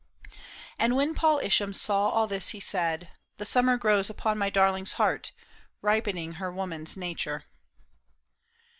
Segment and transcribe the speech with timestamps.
[0.79, 4.35] And when Paul I sham saw all this he said, *^ The summer grows upon
[4.39, 5.31] my darling's heart,
[5.83, 7.43] Ripening her woman's nature."